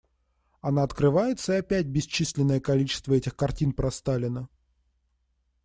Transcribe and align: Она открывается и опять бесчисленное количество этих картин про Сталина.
Она 0.61 0.81
открывается 0.81 1.53
и 1.53 1.57
опять 1.57 1.85
бесчисленное 1.85 2.59
количество 2.59 3.13
этих 3.13 3.35
картин 3.35 3.71
про 3.71 3.91
Сталина. 3.91 4.49